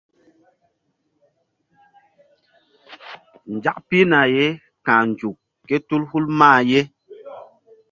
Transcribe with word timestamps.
Nzak 3.55 3.77
pihna 3.87 4.19
ye 4.35 4.45
ka̧h 4.85 5.03
nzuk 5.09 5.37
kétul 5.67 6.03
hul 6.09 6.25
mah 6.37 6.59
ye. 6.69 6.81